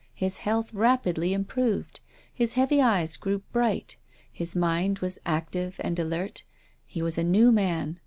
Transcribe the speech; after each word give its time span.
His 0.15 0.37
health 0.37 0.73
rapidly 0.73 1.31
improved. 1.31 1.99
His 2.33 2.53
heavy 2.53 2.81
eyes 2.81 3.17
grew 3.17 3.43
bright. 3.53 3.97
His 4.33 4.55
mind 4.55 4.97
was 4.97 5.19
active 5.27 5.75
and 5.83 5.99
alert. 5.99 6.41
He 6.87 7.03
was 7.03 7.19
a 7.19 7.23
new 7.23 7.51
man. 7.51 7.99